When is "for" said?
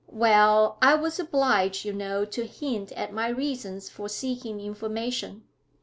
3.87-4.09